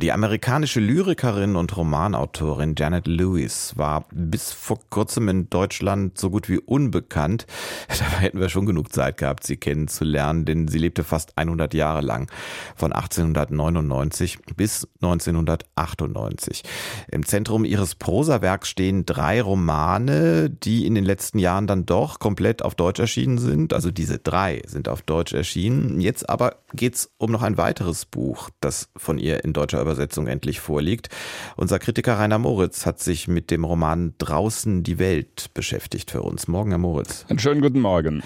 die 0.00 0.12
amerikanische 0.12 0.78
Lyrikerin 0.78 1.56
und 1.56 1.76
Romanautorin 1.76 2.76
Janet 2.78 3.08
Lewis 3.08 3.76
war 3.76 4.04
bis 4.12 4.52
vor 4.52 4.78
kurzem 4.90 5.28
in 5.28 5.50
Deutschland 5.50 6.16
so 6.18 6.30
gut 6.30 6.48
wie 6.48 6.60
unbekannt. 6.60 7.46
Dabei 7.88 8.22
hätten 8.22 8.38
wir 8.38 8.48
schon 8.48 8.64
genug 8.64 8.92
Zeit 8.92 9.16
gehabt, 9.16 9.44
sie 9.44 9.56
kennenzulernen, 9.56 10.44
denn 10.44 10.68
sie 10.68 10.78
lebte 10.78 11.02
fast 11.02 11.36
100 11.36 11.74
Jahre 11.74 12.00
lang, 12.00 12.30
von 12.76 12.92
1899 12.92 14.38
bis 14.56 14.86
1998. 15.02 16.62
Im 17.10 17.26
Zentrum 17.26 17.64
ihres 17.64 17.96
Prosawerks 17.96 18.68
stehen 18.68 19.04
drei 19.04 19.42
Romane, 19.42 20.48
die 20.48 20.86
in 20.86 20.94
den 20.94 21.04
letzten 21.04 21.40
Jahren 21.40 21.66
dann 21.66 21.86
doch 21.86 22.20
komplett 22.20 22.62
auf 22.62 22.76
Deutsch 22.76 23.00
erschienen 23.00 23.38
sind. 23.38 23.74
Also 23.74 23.90
diese 23.90 24.18
drei 24.18 24.62
sind 24.64 24.88
auf 24.88 25.02
Deutsch 25.02 25.32
erschienen. 25.32 26.00
Jetzt 26.00 26.30
aber 26.30 26.58
geht's 26.72 27.10
um 27.18 27.32
noch 27.32 27.42
ein 27.42 27.58
weiteres 27.58 28.04
Buch, 28.04 28.50
das 28.60 28.90
von 28.96 29.18
ihr 29.18 29.42
in 29.42 29.52
deutscher 29.52 29.87
Übersetzung 29.88 30.26
endlich 30.26 30.60
vorliegt. 30.60 31.08
Unser 31.56 31.78
Kritiker 31.78 32.18
Rainer 32.18 32.38
Moritz 32.38 32.84
hat 32.84 33.00
sich 33.00 33.26
mit 33.26 33.50
dem 33.50 33.64
Roman 33.64 34.14
Draußen 34.18 34.82
die 34.82 34.98
Welt 34.98 35.50
beschäftigt 35.54 36.10
für 36.10 36.22
uns. 36.22 36.46
Morgen, 36.46 36.70
Herr 36.70 36.78
Moritz. 36.78 37.24
Einen 37.28 37.38
schönen 37.38 37.62
guten 37.62 37.80
Morgen. 37.80 38.22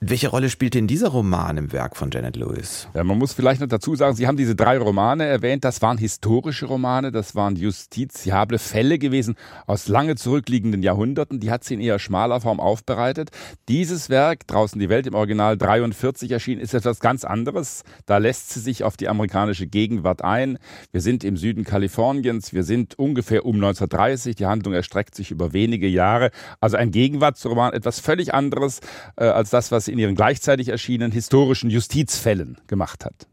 Welche 0.00 0.28
Rolle 0.28 0.50
spielt 0.50 0.74
denn 0.74 0.86
dieser 0.86 1.08
Roman 1.08 1.56
im 1.56 1.72
Werk 1.72 1.96
von 1.96 2.10
Janet 2.10 2.36
Lewis? 2.36 2.88
Ja, 2.94 3.04
man 3.04 3.16
muss 3.16 3.32
vielleicht 3.32 3.60
noch 3.60 3.68
dazu 3.68 3.96
sagen, 3.96 4.14
Sie 4.14 4.26
haben 4.26 4.36
diese 4.36 4.54
drei 4.54 4.76
Romane 4.76 5.24
erwähnt. 5.24 5.64
Das 5.64 5.80
waren 5.80 5.96
historische 5.96 6.66
Romane, 6.66 7.10
das 7.10 7.34
waren 7.34 7.56
justiziable 7.56 8.58
Fälle 8.58 8.98
gewesen 8.98 9.36
aus 9.66 9.88
lange 9.88 10.16
zurückliegenden 10.16 10.82
Jahrhunderten. 10.82 11.40
Die 11.40 11.50
hat 11.50 11.64
sie 11.64 11.74
in 11.74 11.80
eher 11.80 11.98
schmaler 11.98 12.40
Form 12.40 12.60
aufbereitet. 12.60 13.30
Dieses 13.68 14.10
Werk, 14.10 14.46
draußen 14.46 14.78
die 14.78 14.88
Welt 14.88 15.06
im 15.06 15.14
Original 15.14 15.56
43 15.56 16.30
erschienen, 16.32 16.60
ist 16.60 16.74
etwas 16.74 17.00
ganz 17.00 17.24
anderes. 17.24 17.82
Da 18.04 18.18
lässt 18.18 18.50
sie 18.50 18.60
sich 18.60 18.84
auf 18.84 18.96
die 18.98 19.08
amerikanische 19.08 19.66
Gegenwart 19.66 20.22
ein. 20.22 20.58
Wir 20.92 21.00
sind 21.00 21.24
im 21.24 21.36
Süden 21.36 21.64
Kaliforniens, 21.64 22.52
wir 22.52 22.64
sind 22.64 22.98
ungefähr 22.98 23.46
um 23.46 23.56
1930. 23.56 24.36
Die 24.36 24.46
Handlung 24.46 24.74
erstreckt 24.74 25.14
sich 25.14 25.30
über 25.30 25.52
wenige 25.52 25.88
Jahre. 25.88 26.30
Also 26.60 26.76
ein 26.76 26.90
Gegenwartsroman, 26.90 27.72
etwas 27.72 28.00
völlig 28.00 28.34
anderes 28.34 28.80
äh, 29.16 29.24
als 29.24 29.50
das, 29.50 29.72
was 29.72 29.83
sie 29.84 29.92
in 29.92 29.98
ihren 29.98 30.14
gleichzeitig 30.14 30.68
erschienenen 30.68 31.12
historischen 31.12 31.70
Justizfällen 31.70 32.58
gemacht 32.66 33.04
hat. 33.04 33.26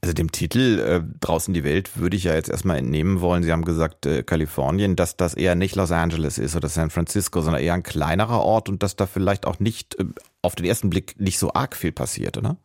Also 0.00 0.12
dem 0.12 0.32
Titel 0.32 0.78
äh, 0.78 1.18
Draußen 1.20 1.54
die 1.54 1.64
Welt 1.64 1.96
würde 1.98 2.16
ich 2.16 2.24
ja 2.24 2.34
jetzt 2.34 2.48
erstmal 2.48 2.78
entnehmen 2.78 3.20
wollen. 3.20 3.42
Sie 3.42 3.52
haben 3.52 3.64
gesagt, 3.64 4.06
äh, 4.06 4.22
Kalifornien, 4.22 4.96
dass 4.96 5.16
das 5.16 5.34
eher 5.34 5.54
nicht 5.54 5.76
Los 5.76 5.92
Angeles 5.92 6.38
ist 6.38 6.56
oder 6.56 6.68
San 6.68 6.90
Francisco, 6.90 7.40
sondern 7.40 7.62
eher 7.62 7.74
ein 7.74 7.82
kleinerer 7.82 8.40
Ort 8.40 8.68
und 8.68 8.82
dass 8.82 8.96
da 8.96 9.06
vielleicht 9.06 9.46
auch 9.46 9.58
nicht 9.60 9.98
äh, 9.98 10.04
auf 10.42 10.54
den 10.54 10.66
ersten 10.66 10.90
Blick 10.90 11.18
nicht 11.18 11.38
so 11.38 11.52
arg 11.52 11.76
viel 11.76 11.92
passiert, 11.92 12.36
oder? 12.36 12.56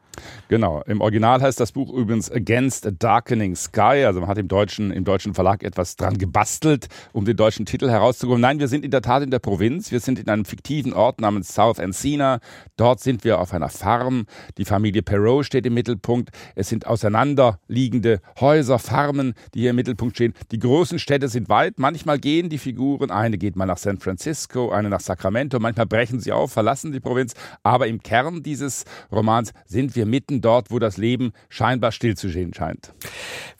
Genau. 0.47 0.81
Im 0.85 1.01
Original 1.01 1.41
heißt 1.41 1.59
das 1.59 1.71
Buch 1.71 1.91
übrigens 1.91 2.31
Against 2.31 2.85
a 2.85 2.91
Darkening 2.91 3.55
Sky. 3.55 4.03
Also 4.05 4.19
man 4.19 4.29
hat 4.29 4.37
im 4.37 4.47
deutschen, 4.47 4.91
im 4.91 5.03
deutschen 5.03 5.33
Verlag 5.33 5.63
etwas 5.63 5.95
dran 5.95 6.17
gebastelt, 6.17 6.87
um 7.11 7.25
den 7.25 7.35
deutschen 7.35 7.65
Titel 7.65 7.89
herauszubekommen. 7.89 8.41
Nein, 8.41 8.59
wir 8.59 8.67
sind 8.67 8.85
in 8.85 8.91
der 8.91 9.01
Tat 9.01 9.23
in 9.23 9.31
der 9.31 9.39
Provinz. 9.39 9.91
Wir 9.91 9.99
sind 9.99 10.19
in 10.19 10.27
einem 10.29 10.45
fiktiven 10.45 10.93
Ort 10.93 11.21
namens 11.21 11.53
South 11.53 11.79
Encina. 11.79 12.39
Dort 12.77 12.99
sind 12.99 13.23
wir 13.23 13.39
auf 13.39 13.53
einer 13.53 13.69
Farm. 13.69 14.25
Die 14.57 14.65
Familie 14.65 15.01
Perrault 15.01 15.45
steht 15.45 15.65
im 15.65 15.73
Mittelpunkt. 15.73 16.29
Es 16.55 16.69
sind 16.69 16.85
auseinanderliegende 16.85 18.19
Häuser, 18.39 18.79
Farmen, 18.79 19.33
die 19.53 19.61
hier 19.61 19.71
im 19.71 19.75
Mittelpunkt 19.75 20.15
stehen. 20.15 20.33
Die 20.51 20.59
großen 20.59 20.99
Städte 20.99 21.29
sind 21.29 21.49
weit. 21.49 21.79
Manchmal 21.79 22.19
gehen 22.19 22.49
die 22.49 22.57
Figuren. 22.57 23.11
Eine 23.11 23.37
geht 23.37 23.55
mal 23.55 23.65
nach 23.65 23.77
San 23.77 23.97
Francisco, 23.97 24.71
eine 24.71 24.89
nach 24.89 25.01
Sacramento. 25.01 25.59
Manchmal 25.59 25.87
brechen 25.87 26.19
sie 26.19 26.31
auf, 26.31 26.51
verlassen 26.51 26.91
die 26.91 26.99
Provinz. 26.99 27.33
Aber 27.63 27.87
im 27.87 28.01
Kern 28.03 28.43
dieses 28.43 28.85
Romans 29.11 29.53
sind 29.65 29.95
wir 29.95 30.02
wir 30.03 30.09
mitten 30.09 30.41
dort, 30.41 30.69
wo 30.69 30.79
das 30.79 30.97
Leben 30.97 31.31
scheinbar 31.49 31.93
stillzustehen 31.93 32.53
scheint. 32.53 32.93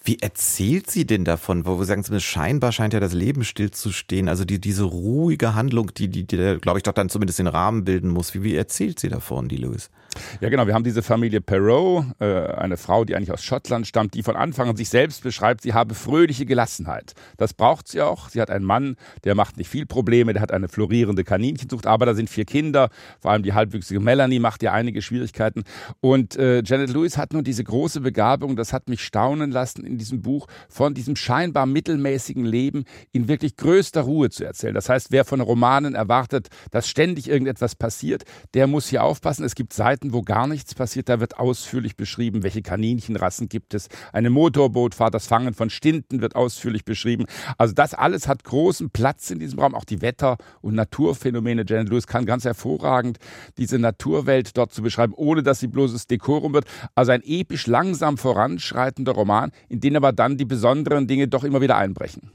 Wie 0.06 0.20
erzählt 0.20 0.92
sie 0.92 1.06
denn 1.06 1.24
davon? 1.24 1.66
Wo 1.66 1.80
wir 1.80 1.86
sagen 1.86 2.04
zumindest 2.04 2.28
scheinbar 2.28 2.74
scheint 2.74 2.94
ja 2.94 3.00
das 3.00 3.14
Leben 3.14 3.46
stillzustehen. 3.46 4.28
Also 4.28 4.44
die, 4.44 4.60
diese 4.60 4.84
ruhige 4.84 5.56
Handlung, 5.56 5.94
die, 5.94 6.10
die, 6.10 6.28
die 6.28 6.58
glaube 6.60 6.80
ich, 6.80 6.84
doch 6.84 6.92
dann 6.92 7.08
zumindest 7.08 7.40
den 7.40 7.48
Rahmen 7.48 7.86
bilden 7.86 8.10
muss. 8.10 8.34
Wie, 8.34 8.44
wie 8.44 8.54
erzählt 8.54 9.00
sie 9.00 9.08
davon, 9.08 9.48
die 9.48 9.56
Lewis? 9.56 9.90
Ja, 10.42 10.50
genau. 10.50 10.68
Wir 10.68 10.74
haben 10.74 10.84
diese 10.84 11.04
Familie 11.04 11.40
Perrault, 11.40 12.06
äh, 12.20 12.26
eine 12.26 12.76
Frau, 12.76 13.06
die 13.06 13.16
eigentlich 13.16 13.32
aus 13.32 13.46
Schottland 13.46 13.88
stammt, 13.88 14.14
die 14.14 14.24
von 14.24 14.36
Anfang 14.36 14.68
an 14.68 14.76
sich 14.76 14.90
selbst 14.90 15.24
beschreibt, 15.24 15.62
sie 15.62 15.74
habe 15.74 15.96
fröhliche 15.96 16.46
Gelassenheit. 16.46 17.14
Das 17.38 17.54
braucht 17.54 17.88
sie 17.88 18.02
auch. 18.02 18.28
Sie 18.28 18.42
hat 18.42 18.50
einen 18.50 18.66
Mann, 18.66 18.98
der 19.24 19.36
macht 19.36 19.56
nicht 19.56 19.70
viel 19.70 19.86
Probleme, 19.86 20.34
der 20.34 20.42
hat 20.42 20.52
eine 20.52 20.68
florierende 20.68 21.24
Kaninchenzucht, 21.24 21.88
aber 21.88 22.06
da 22.06 22.14
sind 22.14 22.30
vier 22.30 22.44
Kinder, 22.44 22.90
vor 23.22 23.32
allem 23.32 23.44
die 23.44 23.54
halbwüchsige 23.54 24.02
Melanie 24.02 24.40
macht 24.40 24.64
ja 24.64 24.74
einige 24.74 25.02
Schwierigkeiten. 25.02 25.64
Und 26.02 26.36
äh, 26.36 26.62
Janet 26.66 26.90
Lewis 26.90 27.18
hat 27.18 27.32
nun 27.32 27.46
diese 27.46 27.64
große 27.64 28.02
Begabung, 28.02 28.58
das 28.58 28.74
hat 28.74 28.90
mich 28.90 29.02
staunen 29.02 29.50
lassen 29.50 29.93
in 29.94 29.98
diesem 29.98 30.22
Buch, 30.22 30.48
von 30.70 30.94
diesem 30.94 31.16
scheinbar 31.16 31.66
mittelmäßigen 31.66 32.46
Leben 32.46 32.84
in 33.12 33.28
wirklich 33.28 33.56
größter 33.56 34.02
Ruhe 34.02 34.30
zu 34.30 34.44
erzählen. 34.44 34.74
Das 34.74 34.90
heißt, 34.90 35.12
wer 35.12 35.26
von 35.26 35.42
Romanen 35.42 35.96
erwartet, 35.96 36.50
dass 36.72 36.88
ständig 36.90 37.30
irgendetwas 37.30 37.76
passiert, 37.76 38.24
der 38.54 38.68
muss 38.68 38.88
hier 38.88 39.04
aufpassen. 39.04 39.46
Es 39.46 39.56
gibt 39.56 39.74
Seiten, 39.74 40.14
wo 40.14 40.22
gar 40.22 40.48
nichts 40.48 40.76
passiert. 40.76 41.10
Da 41.10 41.20
wird 41.20 41.38
ausführlich 41.38 41.96
beschrieben, 41.96 42.44
welche 42.44 42.62
Kaninchenrassen 42.62 43.50
gibt 43.50 43.74
es. 43.74 43.88
Eine 44.12 44.30
Motorbootfahrt, 44.30 45.14
das 45.14 45.28
Fangen 45.28 45.54
von 45.54 45.70
Stinten 45.70 46.22
wird 46.22 46.36
ausführlich 46.36 46.86
beschrieben. 46.86 47.26
Also 47.58 47.74
das 47.74 47.94
alles 47.94 48.28
hat 48.28 48.44
großen 48.44 48.90
Platz 48.90 49.30
in 49.30 49.40
diesem 49.40 49.60
Raum. 49.60 49.76
Auch 49.76 49.86
die 49.86 50.02
Wetter- 50.02 50.38
und 50.62 50.76
Naturphänomene. 50.76 51.64
Janet 51.68 51.90
Lewis 51.90 52.08
kann 52.08 52.26
ganz 52.26 52.46
hervorragend 52.46 53.20
diese 53.58 53.80
Naturwelt 53.80 54.58
dort 54.58 54.74
zu 54.74 54.82
beschreiben, 54.82 55.14
ohne 55.16 55.44
dass 55.44 55.60
sie 55.60 55.68
bloßes 55.68 56.08
Dekorum 56.08 56.54
wird. 56.54 56.66
Also 56.96 57.12
ein 57.12 57.22
episch 57.24 57.68
langsam 57.68 58.18
voranschreitender 58.18 59.14
Roman, 59.14 59.52
in 59.70 59.80
den 59.84 59.98
aber 59.98 60.12
dann 60.12 60.38
die 60.38 60.46
besonderen 60.46 61.08
Dinge 61.08 61.28
doch 61.28 61.44
immer 61.44 61.62
wieder 61.62 61.78
einbrechen. 61.78 62.32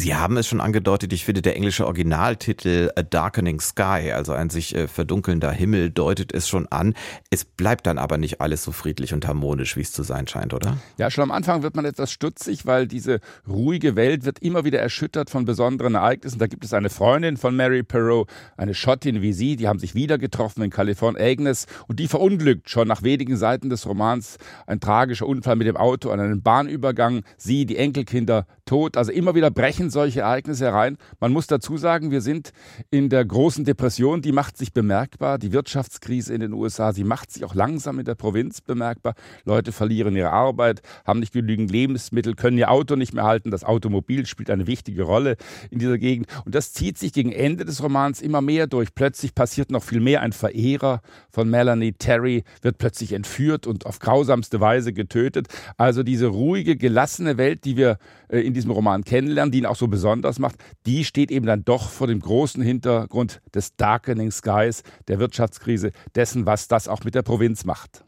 Sie 0.00 0.14
haben 0.14 0.38
es 0.38 0.46
schon 0.46 0.62
angedeutet, 0.62 1.12
ich 1.12 1.26
finde 1.26 1.42
der 1.42 1.56
englische 1.56 1.84
Originaltitel 1.84 2.90
A 2.96 3.02
Darkening 3.02 3.60
Sky, 3.60 4.12
also 4.14 4.32
ein 4.32 4.48
sich 4.48 4.74
äh, 4.74 4.88
verdunkelnder 4.88 5.52
Himmel, 5.52 5.90
deutet 5.90 6.32
es 6.32 6.48
schon 6.48 6.66
an. 6.68 6.94
Es 7.28 7.44
bleibt 7.44 7.86
dann 7.86 7.98
aber 7.98 8.16
nicht 8.16 8.40
alles 8.40 8.64
so 8.64 8.72
friedlich 8.72 9.12
und 9.12 9.28
harmonisch, 9.28 9.76
wie 9.76 9.82
es 9.82 9.92
zu 9.92 10.02
sein 10.02 10.26
scheint, 10.26 10.54
oder? 10.54 10.78
Ja, 10.96 11.10
schon 11.10 11.24
am 11.24 11.30
Anfang 11.30 11.62
wird 11.62 11.76
man 11.76 11.84
etwas 11.84 12.10
stutzig, 12.12 12.64
weil 12.64 12.86
diese 12.86 13.20
ruhige 13.46 13.94
Welt 13.94 14.24
wird 14.24 14.38
immer 14.38 14.64
wieder 14.64 14.80
erschüttert 14.80 15.28
von 15.28 15.44
besonderen 15.44 15.96
Ereignissen. 15.96 16.38
Da 16.38 16.46
gibt 16.46 16.64
es 16.64 16.72
eine 16.72 16.88
Freundin 16.88 17.36
von 17.36 17.54
Mary 17.54 17.82
Perot, 17.82 18.26
eine 18.56 18.72
Schottin 18.72 19.20
wie 19.20 19.34
sie, 19.34 19.56
die 19.56 19.68
haben 19.68 19.80
sich 19.80 19.94
wieder 19.94 20.16
getroffen 20.16 20.62
in 20.62 20.70
Kalifornien, 20.70 21.22
Agnes, 21.22 21.66
und 21.88 22.00
die 22.00 22.08
verunglückt 22.08 22.70
schon 22.70 22.88
nach 22.88 23.02
wenigen 23.02 23.36
Seiten 23.36 23.68
des 23.68 23.86
Romans. 23.86 24.38
Ein 24.66 24.80
tragischer 24.80 25.26
Unfall 25.26 25.56
mit 25.56 25.66
dem 25.66 25.76
Auto 25.76 26.08
an 26.08 26.20
einem 26.20 26.40
Bahnübergang, 26.40 27.22
sie, 27.36 27.66
die 27.66 27.76
Enkelkinder 27.76 28.46
tot. 28.70 28.96
Also 28.96 29.10
immer 29.10 29.34
wieder 29.34 29.50
brechen 29.50 29.90
solche 29.90 30.20
Ereignisse 30.20 30.66
herein. 30.66 30.96
Man 31.18 31.32
muss 31.32 31.48
dazu 31.48 31.76
sagen, 31.76 32.12
wir 32.12 32.20
sind 32.20 32.52
in 32.90 33.08
der 33.08 33.24
großen 33.24 33.64
Depression, 33.64 34.22
die 34.22 34.30
macht 34.30 34.56
sich 34.56 34.72
bemerkbar. 34.72 35.38
Die 35.38 35.52
Wirtschaftskrise 35.52 36.32
in 36.32 36.40
den 36.40 36.52
USA, 36.52 36.92
sie 36.92 37.02
macht 37.02 37.32
sich 37.32 37.44
auch 37.44 37.56
langsam 37.56 37.98
in 37.98 38.04
der 38.04 38.14
Provinz 38.14 38.60
bemerkbar. 38.60 39.14
Leute 39.44 39.72
verlieren 39.72 40.14
ihre 40.14 40.30
Arbeit, 40.30 40.82
haben 41.04 41.18
nicht 41.18 41.32
genügend 41.32 41.72
Lebensmittel, 41.72 42.36
können 42.36 42.58
ihr 42.58 42.70
Auto 42.70 42.94
nicht 42.94 43.12
mehr 43.12 43.24
halten. 43.24 43.50
Das 43.50 43.64
Automobil 43.64 44.24
spielt 44.26 44.50
eine 44.50 44.68
wichtige 44.68 45.02
Rolle 45.02 45.36
in 45.70 45.80
dieser 45.80 45.98
Gegend. 45.98 46.28
Und 46.44 46.54
das 46.54 46.72
zieht 46.72 46.96
sich 46.96 47.12
gegen 47.12 47.32
Ende 47.32 47.64
des 47.64 47.82
Romans 47.82 48.22
immer 48.22 48.40
mehr 48.40 48.68
durch. 48.68 48.94
Plötzlich 48.94 49.34
passiert 49.34 49.72
noch 49.72 49.82
viel 49.82 50.00
mehr. 50.00 50.20
Ein 50.20 50.32
Verehrer 50.32 51.00
von 51.28 51.50
Melanie 51.50 51.94
Terry 51.94 52.44
wird 52.62 52.78
plötzlich 52.78 53.14
entführt 53.14 53.66
und 53.66 53.84
auf 53.86 53.98
grausamste 53.98 54.60
Weise 54.60 54.92
getötet. 54.92 55.48
Also 55.76 56.04
diese 56.04 56.28
ruhige, 56.28 56.76
gelassene 56.76 57.36
Welt, 57.36 57.64
die 57.64 57.76
wir 57.76 57.98
äh, 58.28 58.38
in 58.38 58.54
diesem 58.60 58.70
Roman 58.70 59.04
kennenlernen, 59.04 59.52
die 59.52 59.58
ihn 59.58 59.66
auch 59.66 59.76
so 59.76 59.88
besonders 59.88 60.38
macht, 60.38 60.56
die 60.86 61.04
steht 61.04 61.30
eben 61.30 61.46
dann 61.46 61.64
doch 61.64 61.88
vor 61.88 62.06
dem 62.06 62.20
großen 62.20 62.62
Hintergrund 62.62 63.40
des 63.54 63.76
Darkening 63.76 64.30
Skies, 64.30 64.82
der 65.08 65.18
Wirtschaftskrise, 65.18 65.92
dessen, 66.14 66.46
was 66.46 66.68
das 66.68 66.88
auch 66.88 67.04
mit 67.04 67.14
der 67.14 67.22
Provinz 67.22 67.64
macht. 67.64 68.04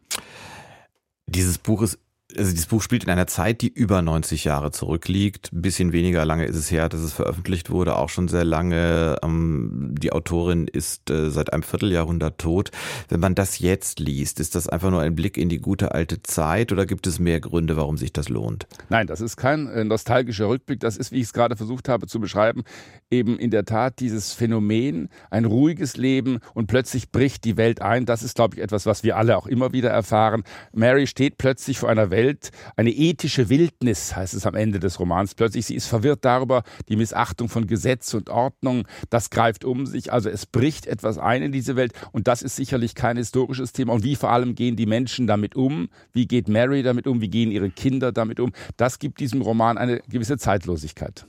Dieses 1.26 1.58
Buch 1.58 1.82
ist 1.82 1.98
also 2.36 2.50
dieses 2.50 2.66
Buch 2.66 2.82
spielt 2.82 3.04
in 3.04 3.10
einer 3.10 3.26
Zeit, 3.26 3.60
die 3.62 3.68
über 3.68 4.02
90 4.02 4.44
Jahre 4.44 4.70
zurückliegt. 4.70 5.50
Ein 5.52 5.62
bisschen 5.62 5.92
weniger 5.92 6.24
lange 6.24 6.44
ist 6.44 6.56
es 6.56 6.70
her, 6.70 6.88
dass 6.88 7.00
es 7.00 7.12
veröffentlicht 7.12 7.70
wurde, 7.70 7.96
auch 7.96 8.08
schon 8.08 8.28
sehr 8.28 8.44
lange. 8.44 9.16
Ähm, 9.22 9.94
die 9.98 10.12
Autorin 10.12 10.66
ist 10.66 11.10
äh, 11.10 11.30
seit 11.30 11.52
einem 11.52 11.62
Vierteljahrhundert 11.62 12.38
tot. 12.38 12.70
Wenn 13.08 13.20
man 13.20 13.34
das 13.34 13.58
jetzt 13.58 14.00
liest, 14.00 14.40
ist 14.40 14.54
das 14.54 14.68
einfach 14.68 14.90
nur 14.90 15.00
ein 15.00 15.14
Blick 15.14 15.36
in 15.36 15.48
die 15.48 15.58
gute 15.58 15.92
alte 15.92 16.22
Zeit 16.22 16.72
oder 16.72 16.86
gibt 16.86 17.06
es 17.06 17.18
mehr 17.18 17.40
Gründe, 17.40 17.76
warum 17.76 17.96
sich 17.96 18.12
das 18.12 18.28
lohnt? 18.28 18.66
Nein, 18.88 19.06
das 19.06 19.20
ist 19.20 19.36
kein 19.36 19.68
äh, 19.68 19.84
nostalgischer 19.84 20.48
Rückblick. 20.48 20.80
Das 20.80 20.96
ist, 20.96 21.12
wie 21.12 21.16
ich 21.16 21.24
es 21.24 21.32
gerade 21.32 21.56
versucht 21.56 21.88
habe 21.88 22.06
zu 22.06 22.20
beschreiben, 22.20 22.62
eben 23.10 23.38
in 23.38 23.50
der 23.50 23.64
Tat 23.64 24.00
dieses 24.00 24.32
Phänomen, 24.32 25.08
ein 25.30 25.44
ruhiges 25.44 25.96
Leben 25.96 26.38
und 26.54 26.66
plötzlich 26.66 27.10
bricht 27.10 27.44
die 27.44 27.56
Welt 27.56 27.82
ein. 27.82 28.06
Das 28.06 28.22
ist, 28.22 28.36
glaube 28.36 28.56
ich, 28.56 28.62
etwas, 28.62 28.86
was 28.86 29.04
wir 29.04 29.16
alle 29.16 29.36
auch 29.36 29.46
immer 29.46 29.72
wieder 29.72 29.90
erfahren. 29.90 30.44
Mary 30.72 31.06
steht 31.06 31.38
plötzlich 31.38 31.78
vor 31.78 31.88
einer 31.88 32.10
Welt, 32.10 32.21
Welt 32.22 32.50
eine 32.76 32.90
ethische 32.90 33.48
Wildnis, 33.48 34.14
heißt 34.14 34.34
es 34.34 34.46
am 34.46 34.54
Ende 34.54 34.78
des 34.78 35.00
Romans. 35.00 35.34
Plötzlich, 35.34 35.66
sie 35.66 35.74
ist 35.74 35.86
verwirrt 35.86 36.24
darüber, 36.24 36.62
die 36.88 36.96
Missachtung 36.96 37.48
von 37.48 37.66
Gesetz 37.66 38.14
und 38.14 38.30
Ordnung, 38.30 38.86
das 39.10 39.30
greift 39.30 39.64
um 39.64 39.86
sich. 39.86 40.12
Also 40.12 40.28
es 40.28 40.46
bricht 40.46 40.86
etwas 40.86 41.18
ein 41.18 41.42
in 41.42 41.52
diese 41.52 41.76
Welt 41.76 41.92
und 42.12 42.28
das 42.28 42.42
ist 42.42 42.56
sicherlich 42.56 42.94
kein 42.94 43.16
historisches 43.16 43.72
Thema. 43.72 43.92
Und 43.92 44.04
wie 44.04 44.16
vor 44.16 44.30
allem 44.30 44.54
gehen 44.54 44.76
die 44.76 44.86
Menschen 44.86 45.26
damit 45.26 45.56
um? 45.56 45.88
Wie 46.12 46.26
geht 46.26 46.48
Mary 46.48 46.82
damit 46.82 47.06
um? 47.06 47.20
Wie 47.20 47.28
gehen 47.28 47.50
ihre 47.50 47.70
Kinder 47.70 48.12
damit 48.12 48.40
um? 48.40 48.52
Das 48.76 48.98
gibt 48.98 49.20
diesem 49.20 49.42
Roman 49.42 49.78
eine 49.78 50.00
gewisse 50.08 50.38
Zeitlosigkeit. 50.38 51.26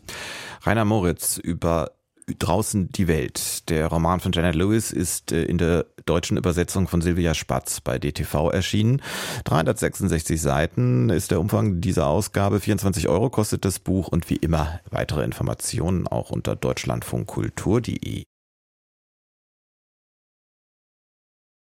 Rainer 0.61 0.85
Moritz 0.85 1.37
über 1.37 1.91
Draußen 2.39 2.89
die 2.89 3.07
Welt. 3.07 3.52
Der 3.69 3.87
Roman 3.87 4.19
von 4.19 4.31
Janet 4.33 4.55
Lewis 4.55 4.91
ist 4.91 5.31
äh, 5.31 5.43
in 5.43 5.57
der 5.57 5.85
deutschen 6.05 6.37
Übersetzung 6.37 6.87
von 6.87 7.01
Silvia 7.01 7.33
Spatz 7.33 7.79
bei 7.79 7.97
DTV 7.97 8.49
erschienen. 8.51 9.01
366 9.45 10.41
Seiten 10.41 11.09
ist 11.09 11.31
der 11.31 11.39
Umfang 11.39 11.79
dieser 11.79 12.07
Ausgabe. 12.07 12.59
24 12.59 13.07
Euro 13.07 13.29
kostet 13.29 13.63
das 13.63 13.79
Buch 13.79 14.09
und 14.09 14.29
wie 14.29 14.35
immer 14.35 14.79
weitere 14.89 15.23
Informationen 15.23 16.07
auch 16.07 16.29
unter 16.29 16.55
deutschlandfunkkultur.de. 16.55 18.23